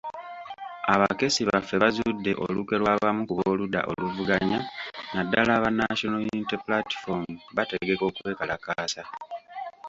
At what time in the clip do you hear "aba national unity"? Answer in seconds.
5.57-6.57